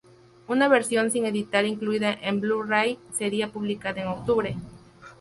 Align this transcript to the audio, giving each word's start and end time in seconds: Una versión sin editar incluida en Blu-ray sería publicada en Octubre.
Una 0.47 0.67
versión 0.67 1.11
sin 1.11 1.27
editar 1.27 1.63
incluida 1.63 2.11
en 2.11 2.41
Blu-ray 2.41 2.97
sería 3.13 3.51
publicada 3.51 4.01
en 4.01 4.07
Octubre. 4.07 4.57